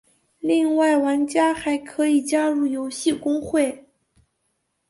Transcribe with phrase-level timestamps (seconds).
[0.39, 3.85] 另外玩家还可以加入游戏公会。